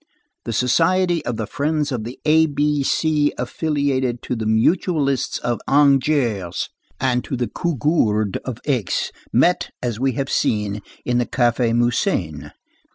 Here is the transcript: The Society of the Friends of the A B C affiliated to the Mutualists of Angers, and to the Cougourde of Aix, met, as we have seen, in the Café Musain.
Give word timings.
The 0.45 0.51
Society 0.53 1.23
of 1.25 1.37
the 1.37 1.45
Friends 1.45 1.91
of 1.91 2.05
the 2.05 2.19
A 2.25 2.47
B 2.47 2.81
C 2.81 3.31
affiliated 3.37 4.23
to 4.23 4.35
the 4.35 4.47
Mutualists 4.47 5.37
of 5.37 5.59
Angers, 5.67 6.69
and 6.99 7.23
to 7.23 7.37
the 7.37 7.47
Cougourde 7.47 8.37
of 8.43 8.57
Aix, 8.65 9.11
met, 9.31 9.69
as 9.79 9.99
we 9.99 10.13
have 10.13 10.31
seen, 10.31 10.81
in 11.05 11.19
the 11.19 11.27
Café 11.27 11.75
Musain. 11.77 12.51